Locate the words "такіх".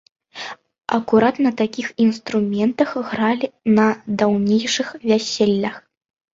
1.59-1.91